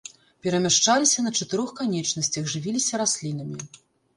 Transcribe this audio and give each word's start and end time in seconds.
Перамяшчаліся 0.45 1.25
на 1.27 1.33
чатырох 1.39 1.69
канечнасцях, 1.81 2.51
жывіліся 2.55 2.93
раслінамі. 3.03 3.57